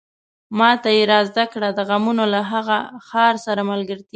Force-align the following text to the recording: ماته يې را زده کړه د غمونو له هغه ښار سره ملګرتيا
ماته 0.59 0.89
يې 0.97 1.03
را 1.11 1.19
زده 1.29 1.45
کړه 1.51 1.69
د 1.73 1.79
غمونو 1.89 2.23
له 2.33 2.41
هغه 2.51 2.77
ښار 3.07 3.35
سره 3.45 3.61
ملګرتيا 3.71 4.09